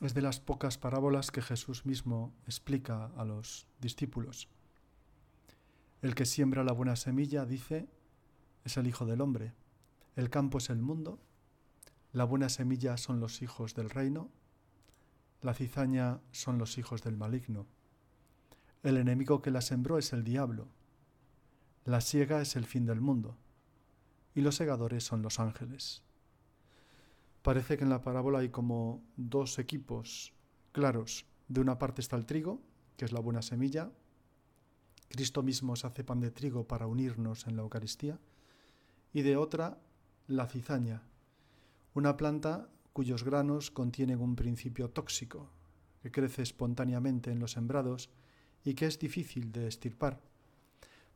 [0.00, 4.48] Es de las pocas parábolas que Jesús mismo explica a los discípulos.
[6.00, 7.86] El que siembra la buena semilla, dice,
[8.64, 9.52] es el Hijo del Hombre.
[10.16, 11.18] El campo es el mundo.
[12.12, 14.30] La buena semilla son los hijos del reino.
[15.42, 17.66] La cizaña son los hijos del maligno.
[18.82, 20.68] El enemigo que la sembró es el diablo.
[21.84, 23.36] La siega es el fin del mundo.
[24.34, 26.02] Y los segadores son los ángeles.
[27.42, 30.32] Parece que en la parábola hay como dos equipos
[30.72, 31.26] claros.
[31.48, 32.60] De una parte está el trigo,
[32.96, 33.90] que es la buena semilla.
[35.08, 38.18] Cristo mismo se hace pan de trigo para unirnos en la Eucaristía.
[39.12, 39.78] Y de otra,
[40.26, 41.02] la cizaña,
[41.94, 45.50] una planta cuyos granos contienen un principio tóxico,
[46.02, 48.10] que crece espontáneamente en los sembrados
[48.64, 50.20] y que es difícil de estirpar.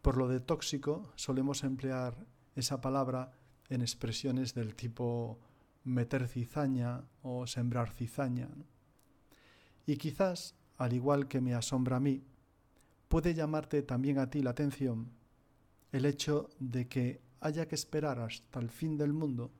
[0.03, 2.27] Por lo de tóxico solemos emplear
[2.57, 3.33] esa palabra
[3.69, 5.39] en expresiones del tipo
[5.85, 8.49] meter cizaña o sembrar cizaña.
[9.87, 12.25] Y quizás, al igual que me asombra a mí,
[13.09, 15.13] puede llamarte también a ti la atención
[15.93, 19.53] el hecho de que haya que esperar hasta el fin del mundo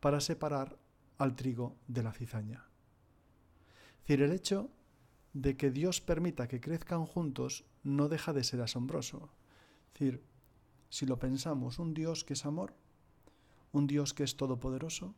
[0.00, 0.78] para separar
[1.18, 2.64] al trigo de la cizaña.
[4.00, 4.70] Es decir, el hecho
[5.34, 9.30] de que Dios permita que crezcan juntos no deja de ser asombroso.
[9.88, 10.24] Es decir,
[10.88, 12.74] si lo pensamos, un Dios que es amor,
[13.72, 15.14] un Dios que es todopoderoso,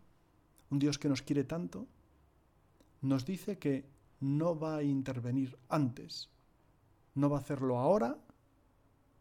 [0.71, 1.87] un Dios que nos quiere tanto,
[3.03, 3.85] nos dice que
[4.21, 6.31] no va a intervenir antes,
[7.15, 8.19] no va a hacerlo ahora,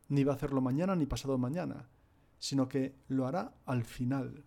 [0.10, 1.90] ni va a hacerlo mañana ni pasado mañana,
[2.40, 4.46] sino que lo hará al final.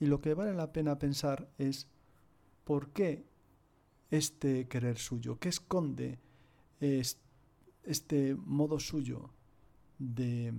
[0.00, 1.88] Y lo que vale la pena pensar es
[2.64, 3.24] por qué
[4.10, 6.18] este querer suyo, qué esconde
[6.80, 9.30] este modo suyo
[9.98, 10.52] de,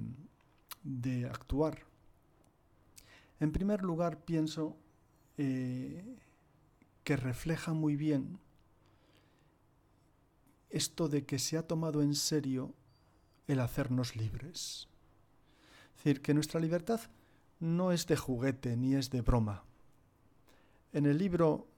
[0.84, 1.80] de actuar.
[3.40, 4.76] En primer lugar, pienso
[5.42, 6.04] eh,
[7.06, 8.40] que refleja muy bien
[10.70, 12.74] esto de que se ha tomado en serio
[13.48, 14.90] el hacernos libres.
[15.96, 17.00] Es decir, que nuestra libertad
[17.62, 19.64] no es de juguete ni es de broma.
[20.92, 21.70] En el libro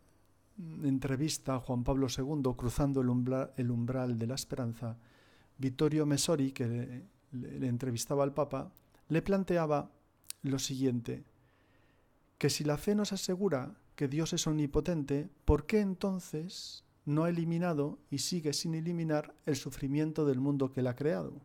[0.81, 3.09] entrevista a Juan Pablo II, Cruzando el
[3.71, 4.97] umbral, de la esperanza,
[5.59, 8.71] Vittorio Messori, que le entrevistaba al Papa,
[9.09, 9.91] le planteaba
[10.41, 11.25] lo siguiente
[12.41, 17.29] que si la fe nos asegura que Dios es omnipotente, ¿por qué entonces no ha
[17.29, 21.39] eliminado y sigue sin eliminar el sufrimiento del mundo que él ha creado?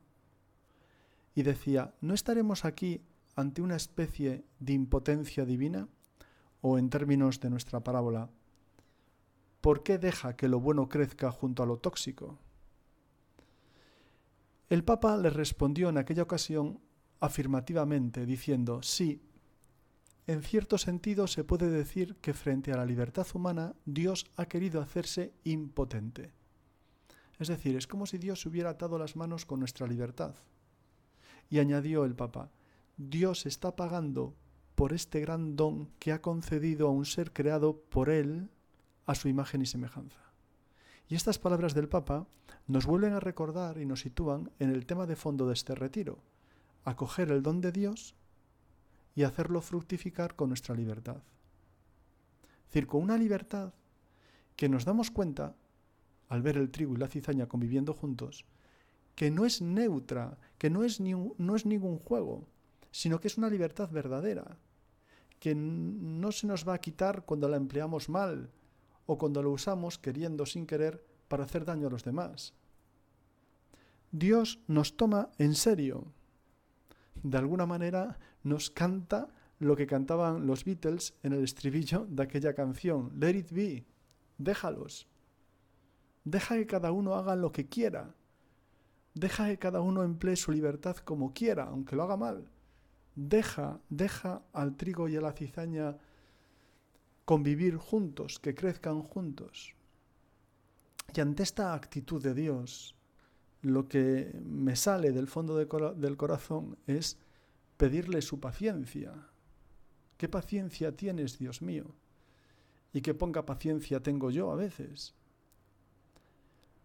[1.35, 3.03] Y decía, ¿no estaremos aquí
[3.35, 5.87] ante una especie de impotencia divina?
[6.63, 8.31] O en términos de nuestra parábola,
[9.61, 12.39] ¿por qué deja que lo bueno crezca junto a lo tóxico?
[14.71, 16.81] El Papa le respondió en aquella ocasión
[17.21, 19.21] afirmativamente, diciendo, sí,
[20.27, 24.81] en cierto sentido se puede decir que frente a la libertad humana Dios ha querido
[24.81, 26.33] hacerse impotente.
[27.39, 30.35] Es decir, es como si Dios hubiera atado las manos con nuestra libertad.
[31.49, 32.51] Y añadió el Papa,
[32.97, 34.35] Dios está pagando
[34.75, 38.49] por este gran don que ha concedido a un ser creado por Él
[39.07, 40.21] a su imagen y semejanza.
[41.09, 42.27] Y estas palabras del Papa
[42.67, 46.19] nos vuelven a recordar y nos sitúan en el tema de fondo de este retiro,
[46.85, 48.17] acoger el don de Dios
[49.17, 51.17] y hacerlo fructificar con nuestra libertad.
[52.61, 53.73] Es decir, con una libertad
[54.55, 55.57] que nos damos cuenta,
[56.29, 58.45] al ver el trigo y la cizaña conviviendo juntos,
[59.15, 62.47] que no es neutra, que no es, ni no es ningún juego,
[62.91, 64.59] sino que es una libertad verdadera,
[65.41, 68.51] que no se nos va a quitar cuando la empleamos mal
[69.07, 72.53] o cuando lo usamos queriendo sin querer para hacer daño a los demás.
[74.13, 76.13] Dios nos toma en serio
[77.23, 79.29] de alguna manera nos canta
[79.59, 83.85] lo que cantaban los Beatles en el estribillo de aquella canción, Let it be,
[84.39, 85.09] déjalos,
[86.25, 88.15] deja que cada uno haga lo que quiera,
[89.15, 92.49] deja que cada uno emplee su libertad como quiera, aunque lo haga mal,
[93.17, 95.99] deja, deja al trigo y a la cizaña
[97.25, 99.75] convivir juntos, que crezcan juntos.
[101.13, 102.95] Y ante esta actitud de Dios,
[103.63, 107.19] lo que me sale del fondo del corazón es
[107.77, 109.13] pedirle su paciencia.
[110.17, 111.95] ¿Qué paciencia tienes, Dios mío?
[112.97, 115.15] y qué ponga paciencia tengo yo a veces.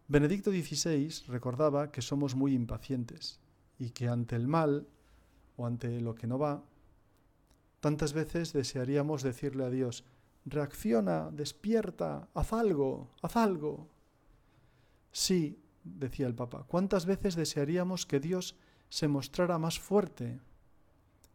[0.09, 3.39] Benedicto XVI recordaba que somos muy impacientes
[3.79, 4.89] y que ante el mal
[5.55, 6.65] o ante lo que no va,
[7.79, 10.03] tantas veces desearíamos decirle a Dios,
[10.43, 13.88] reacciona, despierta, haz algo, haz algo.
[15.13, 18.57] Sí, decía el Papa, ¿cuántas veces desearíamos que Dios
[18.89, 20.41] se mostrara más fuerte,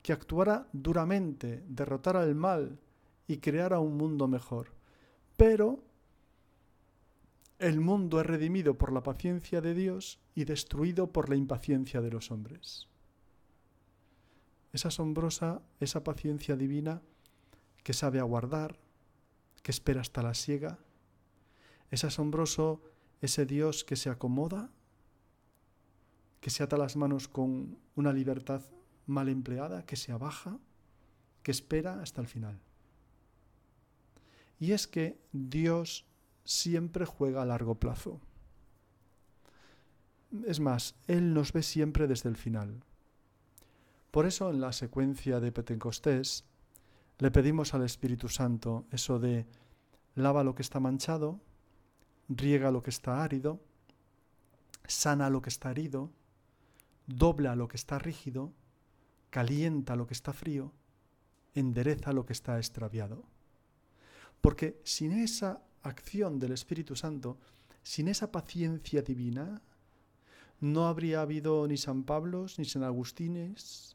[0.07, 2.79] que actuara duramente, derrotara el mal
[3.27, 4.69] y creara un mundo mejor?
[5.37, 5.83] Pero
[7.59, 12.13] el mundo es redimido por la paciencia de Dios y destruido por la impaciencia de
[12.13, 12.87] los hombres.
[14.73, 17.03] Es asombrosa esa paciencia divina
[17.83, 18.79] que sabe aguardar,
[19.65, 20.79] que espera hasta la siega.
[21.91, 22.81] Es asombroso
[23.21, 24.71] ese Dios que se acomoda,
[26.41, 28.63] que se ata las manos con una libertad
[29.07, 30.59] mal empleada, que se abaja,
[31.43, 32.61] que espera hasta el final.
[34.59, 36.07] Y es que Dios
[36.45, 38.21] siempre juega a largo plazo.
[40.47, 42.83] Es más, Él nos ve siempre desde el final.
[44.11, 46.45] Por eso en la secuencia de Pentecostés
[47.19, 49.47] le pedimos al Espíritu Santo eso de
[50.15, 51.41] lava lo que está manchado,
[52.29, 53.61] riega lo que está árido,
[54.87, 56.11] sana lo que está herido,
[57.07, 58.53] dobla lo que está rígido,
[59.37, 60.73] calienta lo que está frío,
[61.53, 63.23] endereza lo que está extraviado.
[64.41, 67.37] Porque sin esa acción del Espíritu Santo,
[67.83, 69.61] sin esa paciencia divina,
[70.59, 73.95] no habría habido ni San Pablos, ni San Agustines,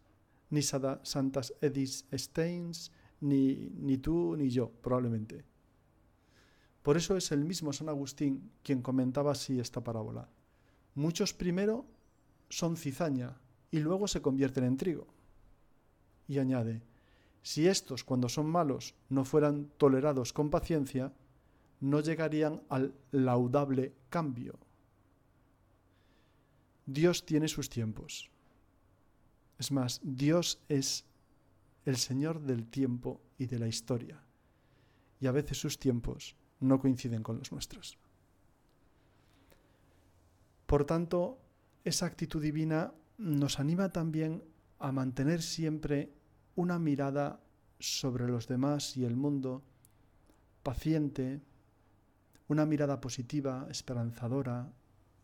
[0.51, 5.43] ni Santas Edith Steins, ni, ni tú, ni yo, probablemente.
[6.83, 10.29] Por eso es el mismo San Agustín quien comentaba así esta parábola.
[10.93, 11.87] Muchos primero
[12.49, 13.39] son cizaña
[13.71, 15.07] y luego se convierten en trigo.
[16.31, 16.81] Y añade,
[17.43, 21.11] si estos cuando son malos no fueran tolerados con paciencia,
[21.81, 24.57] no llegarían al laudable cambio.
[26.85, 28.31] Dios tiene sus tiempos.
[29.59, 31.03] Es más, Dios es
[31.83, 34.23] el Señor del tiempo y de la historia.
[35.19, 37.97] Y a veces sus tiempos no coinciden con los nuestros.
[40.65, 41.41] Por tanto,
[41.83, 44.45] esa actitud divina nos anima también
[44.79, 46.20] a mantener siempre
[46.55, 47.39] una mirada
[47.79, 49.63] sobre los demás y el mundo,
[50.63, 51.41] paciente,
[52.47, 54.71] una mirada positiva, esperanzadora,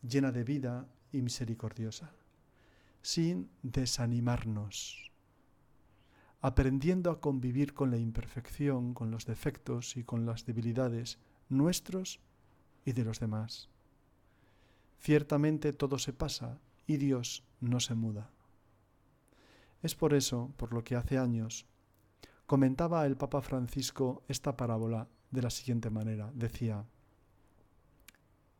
[0.01, 2.11] llena de vida y misericordiosa,
[3.01, 5.11] sin desanimarnos,
[6.41, 11.19] aprendiendo a convivir con la imperfección, con los defectos y con las debilidades
[11.49, 12.19] nuestros
[12.85, 13.69] y de los demás.
[14.99, 18.31] Ciertamente todo se pasa y Dios no se muda.
[19.81, 21.65] Es por eso, por lo que hace años,
[22.45, 26.31] comentaba el Papa Francisco esta parábola de la siguiente manera.
[26.33, 26.85] Decía,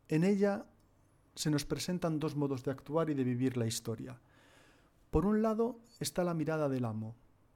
[0.09, 0.65] en ella
[1.35, 4.19] se nos presentan dos modos de actuar y de vivir la historia.
[5.11, 7.15] Por un lado está la mirada del amo,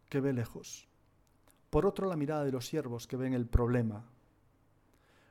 [0.09, 0.87] que ve lejos.
[1.69, 4.05] Por otro la mirada de los siervos, que ven el problema.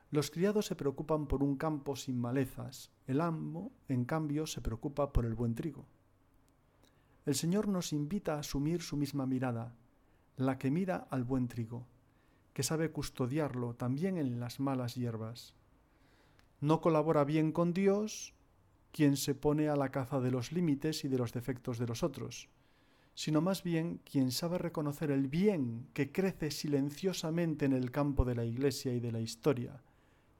[0.09, 2.91] Los criados se preocupan por un campo sin malezas.
[3.07, 5.85] El amo, en cambio, se preocupa por el buen trigo.
[7.25, 9.75] El Señor nos invita a asumir su misma mirada,
[10.37, 11.85] la que mira al buen trigo,
[12.53, 15.53] que sabe custodiarlo también en las malas hierbas.
[16.59, 18.33] No colabora bien con Dios
[18.91, 22.03] quien se pone a la caza de los límites y de los defectos de los
[22.03, 22.49] otros,
[23.13, 28.35] sino más bien quien sabe reconocer el bien que crece silenciosamente en el campo de
[28.35, 29.81] la Iglesia y de la historia,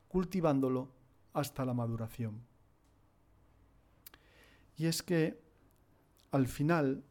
[0.07, 0.91] cultivándolo
[1.33, 2.41] hasta la maduración.
[4.77, 5.39] Y es que,
[6.31, 7.03] al final,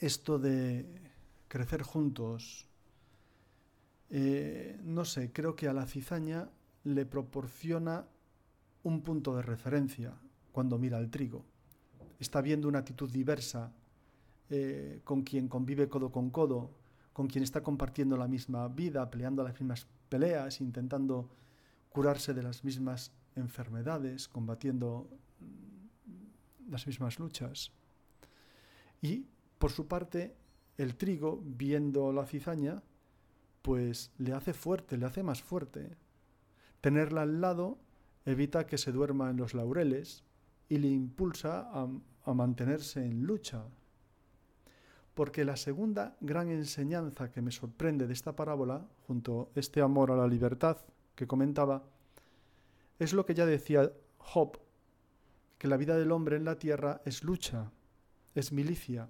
[0.00, 0.86] esto de
[1.48, 2.66] crecer juntos,
[4.10, 6.48] eh, no sé, creo que a la cizaña
[6.84, 8.06] le proporciona
[8.82, 10.14] un punto de referencia
[10.52, 11.44] cuando mira el trigo.
[12.20, 13.72] Está viendo una actitud diversa
[14.48, 16.70] eh, con quien convive codo con codo,
[17.12, 21.30] con quien está compartiendo la misma vida, peleando las mismas peleas, intentando
[21.88, 25.08] curarse de las mismas enfermedades, combatiendo
[26.68, 27.72] las mismas luchas.
[29.02, 29.26] Y
[29.58, 30.34] por su parte,
[30.76, 32.82] el trigo, viendo la cizaña,
[33.62, 35.96] pues le hace fuerte, le hace más fuerte,
[36.86, 37.78] Tenerla al lado
[38.24, 40.22] evita que se duerma en los laureles
[40.68, 43.64] y le impulsa a, mantenerse en lucha.
[45.14, 50.12] Porque la segunda gran enseñanza que me sorprende de esta parábola, junto a este amor
[50.12, 50.76] a la libertad
[51.16, 51.82] que comentaba,
[53.00, 54.58] es lo que ya decía Job,
[55.58, 57.72] que la vida del hombre en la tierra es lucha,
[58.36, 59.08] es milicia.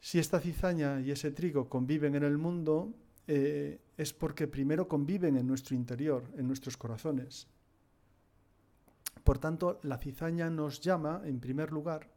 [0.00, 2.92] Si esta cizaña y ese trigo conviven en el mundo,
[3.26, 7.46] eh, es porque primero conviven en nuestro interior, en nuestros corazones.
[9.22, 12.10] Por tanto, la cizaña nos llama, en primer lugar,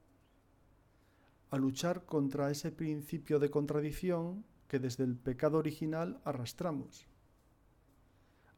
[1.49, 7.07] a luchar contra ese principio de contradicción que desde el pecado original arrastramos.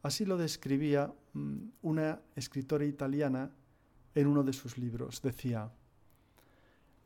[0.02, 3.52] Así lo describía mm, una escritora italiana
[4.16, 5.22] en uno de sus libros.
[5.22, 5.72] Decía,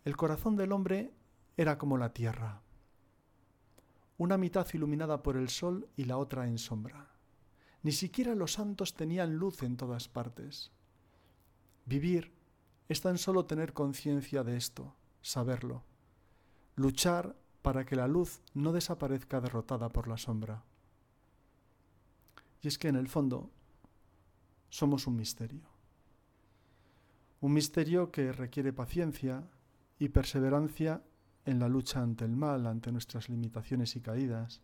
[0.05, 1.13] el corazón del hombre
[1.55, 2.61] era como la tierra,
[4.17, 7.09] una mitad iluminada por el sol y la otra en sombra.
[7.83, 10.71] Ni siquiera los santos tenían luz en todas partes.
[11.85, 12.33] Vivir
[12.89, 15.83] es tan solo tener conciencia de esto, saberlo,
[16.75, 20.63] luchar para que la luz no desaparezca derrotada por la sombra.
[22.61, 23.51] Y es que en el fondo
[24.69, 25.63] somos un misterio.
[27.41, 29.43] Un misterio que requiere paciencia
[30.03, 31.01] y perseverancia
[31.45, 34.61] en la lucha ante el mal, ante nuestras limitaciones y caídas,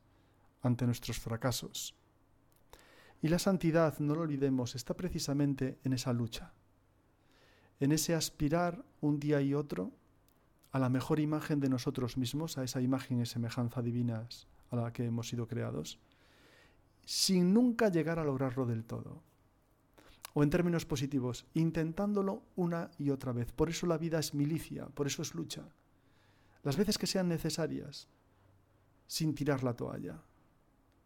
[0.62, 1.96] ante nuestros fracasos.
[3.22, 6.52] Y la santidad, no lo olvidemos, está precisamente en esa lucha,
[7.80, 9.94] en ese aspirar un día y otro
[10.74, 14.92] a la mejor imagen de nosotros mismos, a esa imagen y semejanza divinas a la
[14.92, 16.00] que hemos sido creados,
[17.06, 19.24] sin nunca llegar a lograrlo del todo.
[20.40, 23.52] O en términos positivos, intentándolo una y otra vez.
[23.52, 25.66] Por eso la vida es milicia, por eso es lucha
[26.64, 28.08] las veces que sean necesarias,
[29.08, 30.22] sin tirar la toalla.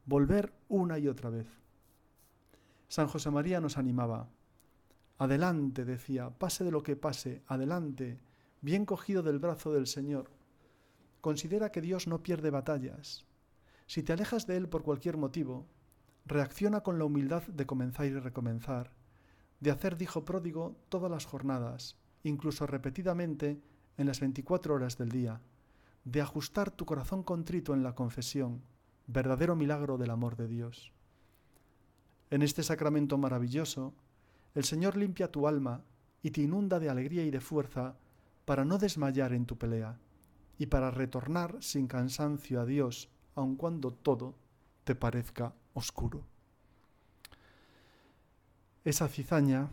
[0.05, 1.47] Volver una y otra vez.
[2.87, 4.29] San José María nos animaba.
[5.17, 8.19] Adelante, decía, pase de lo que pase, adelante,
[8.61, 10.31] bien cogido del brazo del Señor.
[11.21, 13.25] Considera que Dios no pierde batallas.
[13.85, 15.67] Si te alejas de Él por cualquier motivo,
[16.25, 18.91] reacciona con la humildad de comenzar y recomenzar,
[19.63, 23.62] de hacer, dijo pródigo, todas las jornadas, incluso repetidamente,
[23.98, 25.39] en las 24 horas del día,
[26.03, 28.62] de ajustar tu corazón contrito en la confesión,
[29.08, 30.91] verdadero milagro del amor de Dios.
[32.29, 33.93] En este sacramento maravilloso,
[34.53, 35.86] el Señor limpia tu alma
[36.22, 37.96] y te inunda de alegría y de fuerza
[38.43, 39.98] para no desmayar en tu pelea
[40.58, 44.36] y para retornar sin cansancio a Dios, aun cuando todo
[44.84, 46.32] te parezca oscuro.
[48.85, 49.69] Esa cizaña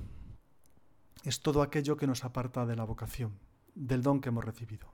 [1.24, 3.40] es todo aquello que nos aparta de la vocación
[3.74, 4.92] del don que hemos recibido.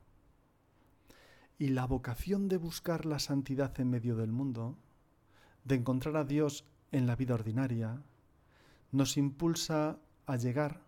[1.58, 4.78] Y la vocación de buscar la santidad en medio del mundo,
[5.64, 8.02] de encontrar a Dios en la vida ordinaria,
[8.90, 10.80] nos impulsa a llegar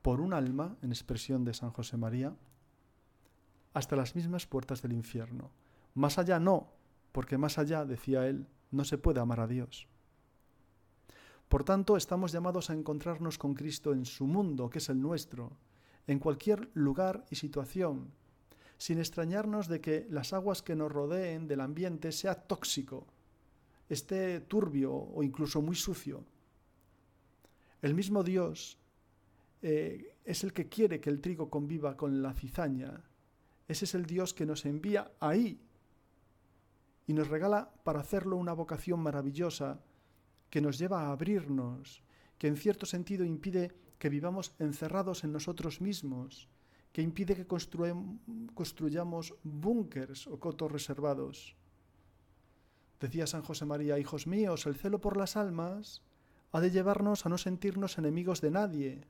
[0.00, 2.34] por un alma, en expresión de San José María,
[3.74, 5.50] hasta las mismas puertas del infierno.
[5.92, 6.72] Más allá no,
[7.12, 9.88] porque más allá, decía él, no se puede amar a Dios.
[11.50, 15.50] Por tanto, estamos llamados a encontrarnos con Cristo en su mundo, que es el nuestro,
[16.06, 18.12] en cualquier lugar y situación,
[18.78, 23.04] sin extrañarnos de que las aguas que nos rodeen del ambiente sea tóxico,
[23.88, 26.24] esté turbio o incluso muy sucio.
[27.82, 28.78] El mismo Dios
[29.60, 33.02] eh, es el que quiere que el trigo conviva con la cizaña.
[33.66, 35.60] Ese es el Dios que nos envía ahí
[37.08, 39.80] y nos regala para hacerlo una vocación maravillosa
[40.50, 42.02] que nos lleva a abrirnos,
[42.38, 46.48] que en cierto sentido impide que vivamos encerrados en nosotros mismos,
[46.92, 51.56] que impide que construyamos búnkers o cotos reservados.
[52.98, 56.02] Decía San José María, hijos míos, el celo por las almas
[56.52, 59.06] ha de llevarnos a no sentirnos enemigos de nadie,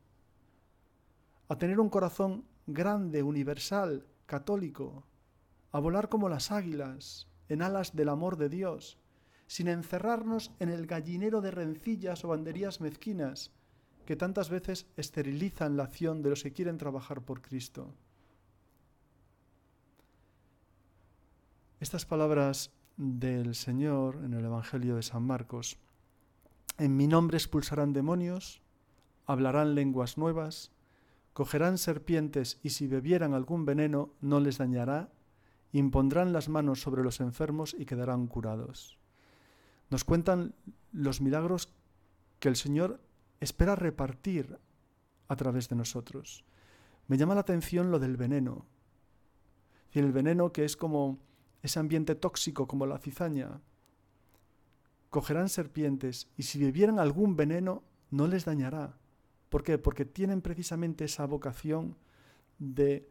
[1.48, 5.04] a tener un corazón grande, universal, católico,
[5.72, 8.98] a volar como las águilas en alas del amor de Dios,
[9.50, 13.50] sin encerrarnos en el gallinero de rencillas o banderías mezquinas,
[14.06, 17.92] que tantas veces esterilizan la acción de los que quieren trabajar por Cristo.
[21.80, 25.78] Estas palabras del Señor en el Evangelio de San Marcos,
[26.78, 28.62] en mi nombre expulsarán demonios,
[29.26, 30.70] hablarán lenguas nuevas,
[31.32, 35.10] cogerán serpientes y si bebieran algún veneno no les dañará,
[35.72, 38.99] impondrán las manos sobre los enfermos y quedarán curados.
[39.90, 40.54] Nos cuentan
[40.92, 41.72] los milagros
[42.38, 43.00] que el Señor
[43.40, 44.58] espera repartir
[45.28, 46.44] a través de nosotros.
[47.08, 48.66] Me llama la atención lo del veneno.
[49.92, 51.18] Y el veneno que es como
[51.62, 53.60] ese ambiente tóxico, como la cizaña.
[55.10, 58.96] Cogerán serpientes y si bebieran algún veneno no les dañará.
[59.48, 59.76] ¿Por qué?
[59.78, 61.96] Porque tienen precisamente esa vocación
[62.58, 63.08] de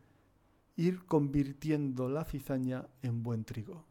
[0.77, 3.88] ir convirtiendo la cizaña en buen trigo.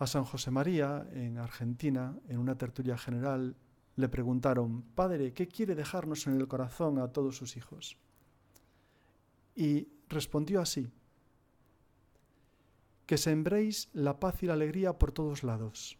[0.00, 3.54] A San José María, en Argentina, en una tertulia general,
[3.96, 7.98] le preguntaron, Padre, ¿qué quiere dejarnos en el corazón a todos sus hijos?
[9.54, 10.90] Y respondió así,
[13.04, 15.98] que sembréis la paz y la alegría por todos lados,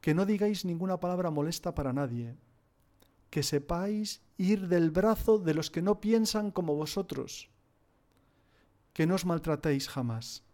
[0.00, 2.36] que no digáis ninguna palabra molesta para nadie,
[3.28, 7.50] que sepáis ir del brazo de los que no piensan como vosotros,
[8.92, 10.44] que no os maltratéis jamás,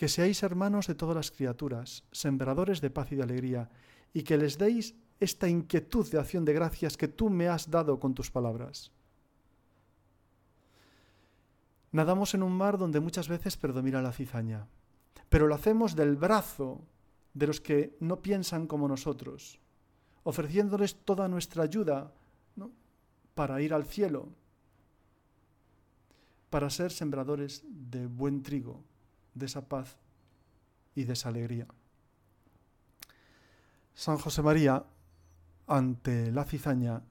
[0.00, 3.68] que seáis hermanos de todas las criaturas, sembradores de paz y de alegría,
[4.16, 8.00] y que les deis esta inquietud de acción de gracias que tú me has dado
[8.00, 8.92] con tus palabras.
[11.92, 14.68] Nadamos en un mar donde muchas veces predomina la cizaña,
[15.28, 16.80] pero lo hacemos del brazo
[17.34, 19.60] de los que no piensan como nosotros,
[20.22, 22.10] ofreciéndoles toda nuestra ayuda
[23.34, 24.32] para ir al cielo,
[26.48, 28.88] para ser sembradores de buen trigo,
[29.40, 29.96] de esa paz
[30.94, 31.66] y de esa alegría.
[33.94, 34.86] San José María
[35.70, 37.04] ante la cizaña,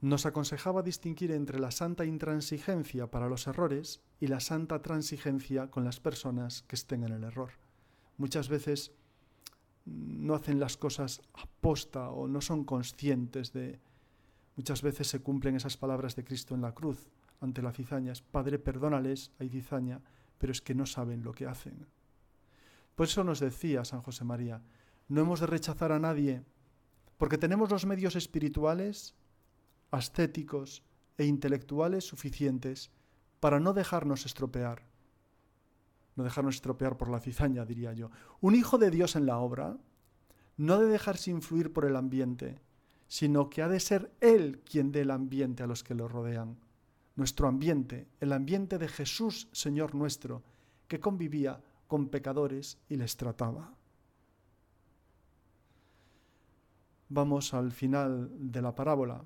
[0.00, 5.84] nos aconsejaba distinguir entre la santa intransigencia para los errores y la santa transigencia con
[5.84, 7.50] las personas que estén en el error.
[8.18, 8.92] Muchas veces
[9.84, 13.80] no hacen las cosas aposta o no son conscientes de...
[14.54, 17.08] Muchas veces se cumplen esas palabras de Cristo en la cruz
[17.40, 18.12] ante la cizaña.
[18.30, 20.00] Padre, perdónales, hay cizaña,
[20.40, 21.86] pero es que no saben lo que hacen.
[22.94, 24.62] Por eso nos decía San José María,
[25.06, 26.42] no hemos de rechazar a nadie
[27.18, 29.14] porque tenemos los medios espirituales,
[29.90, 30.82] ascéticos
[31.18, 32.90] e intelectuales suficientes
[33.38, 34.88] para no dejarnos estropear.
[36.16, 38.10] No dejarnos estropear por la cizaña, diría yo.
[38.40, 39.76] Un hijo de Dios en la obra
[40.56, 42.62] no debe dejarse influir por el ambiente,
[43.06, 46.56] sino que ha de ser Él quien dé el ambiente a los que lo rodean.
[47.20, 50.42] Nuestro ambiente, el ambiente de Jesús, Señor nuestro,
[50.88, 53.74] que convivía con pecadores y les trataba.
[57.10, 59.22] vamos al final de la parábola.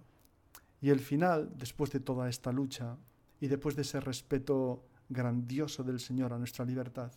[0.81, 2.97] Y el final, después de toda esta lucha
[3.41, 7.13] y después de ese respeto grandioso del Señor a nuestra libertad,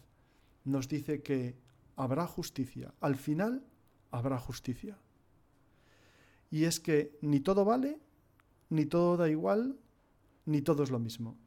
[0.65, 1.57] nos dice que
[1.95, 2.93] habrá justicia.
[3.01, 3.63] Al final
[4.11, 4.97] habrá justicia.
[6.51, 7.99] Y es que ni todo vale,
[8.69, 9.77] ni todo da igual,
[10.47, 11.37] ni todo es lo mismo.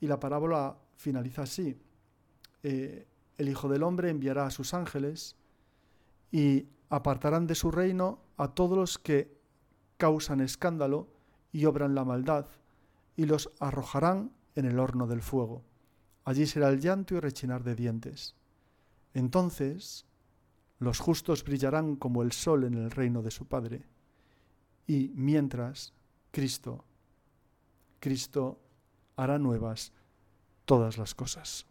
[0.00, 1.78] Y la parábola finaliza así.
[2.62, 5.36] Eh, el Hijo del Hombre enviará a sus ángeles
[6.32, 9.38] y apartarán de su reino a todos los que
[9.96, 11.08] causan escándalo
[11.52, 12.46] y obran la maldad,
[13.16, 15.62] y los arrojarán en el horno del fuego.
[16.24, 18.34] Allí será el llanto y rechinar de dientes.
[19.12, 20.06] Entonces
[20.78, 23.86] los justos brillarán como el sol en el reino de su Padre.
[24.86, 25.92] Y mientras,
[26.30, 26.84] Cristo,
[28.04, 28.60] Cristo
[29.16, 29.94] hará nuevas
[30.66, 31.64] todas las cosas.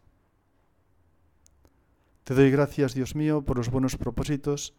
[2.24, 4.74] Te doy gracias, Dios mío, por los buenos propósitos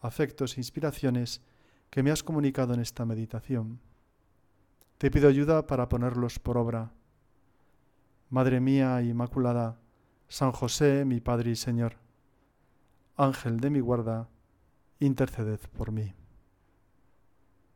[0.00, 1.42] afectos e inspiraciones
[1.90, 3.80] que me has comunicado en esta meditación.
[4.96, 6.94] Te pido ayuda para ponerlos por obra.
[8.30, 9.78] Madre mía Inmaculada,
[10.28, 11.96] San José, mi Padre y Señor,
[13.14, 14.30] Ángel de mi guarda,
[15.00, 16.14] interceded por mí.